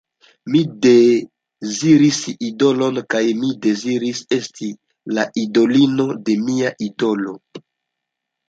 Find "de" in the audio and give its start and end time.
6.31-6.39